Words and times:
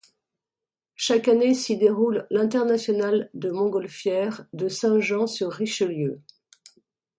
Chaque 0.95 1.27
année 1.27 1.53
s'y 1.53 1.77
déroule 1.77 2.25
l'International 2.31 3.29
de 3.35 3.51
montgolfières 3.51 4.47
de 4.51 4.67
Saint-Jean-sur-Richelieu. 4.67 6.19